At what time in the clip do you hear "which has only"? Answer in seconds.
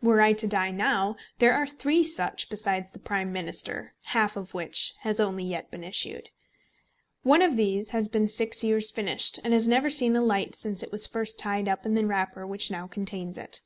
4.54-5.44